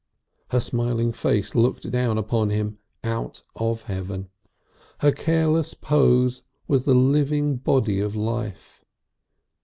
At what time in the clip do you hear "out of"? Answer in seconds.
3.03-3.83